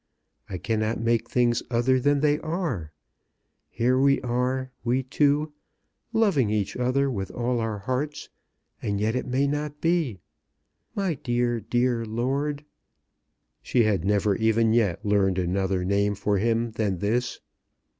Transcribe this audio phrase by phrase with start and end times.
[0.49, 2.91] I cannot make things other than they are.
[3.69, 5.53] Here we are, we two,
[6.11, 8.27] loving each other with all our hearts,
[8.81, 10.17] and yet it may not be.
[10.95, 12.65] My dear, dear lord!"
[13.61, 17.39] She had never even yet learned another name for him than this.